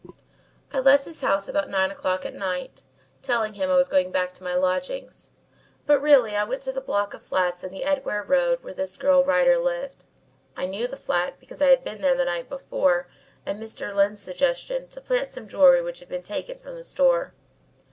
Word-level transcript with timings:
"I 0.73 0.79
left 0.79 1.05
his 1.05 1.21
house 1.21 1.47
about 1.47 1.69
nine 1.69 1.91
o'clock 1.91 2.25
at 2.25 2.33
night, 2.33 2.81
telling 3.21 3.53
him 3.53 3.69
I 3.69 3.75
was 3.75 3.87
going 3.87 4.11
back 4.11 4.31
to 4.33 4.43
my 4.43 4.55
lodgings. 4.55 5.29
But 5.85 6.01
really 6.01 6.35
I 6.35 6.43
went 6.43 6.63
to 6.63 6.71
the 6.71 6.81
block 6.81 7.13
of 7.13 7.21
flats 7.21 7.63
in 7.63 7.71
the 7.71 7.83
Edgware 7.83 8.23
Road 8.23 8.63
where 8.63 8.73
this 8.73 8.97
girl 8.97 9.23
Rider 9.23 9.59
lived. 9.59 10.05
I 10.57 10.65
knew 10.65 10.87
the 10.87 10.97
flat 10.97 11.39
because 11.39 11.61
I 11.61 11.67
had 11.67 11.83
been 11.83 12.01
there 12.01 12.15
the 12.15 12.25
night 12.25 12.49
before 12.49 13.09
at 13.45 13.57
Mr. 13.59 13.93
Lyne's 13.93 14.23
suggestion 14.23 14.87
to 14.87 15.01
plant 15.01 15.29
some 15.29 15.47
jewellery 15.47 15.83
which 15.83 15.99
had 15.99 16.09
been 16.09 16.23
taken 16.23 16.57
from 16.57 16.73
the 16.73 16.83
store. 16.83 17.35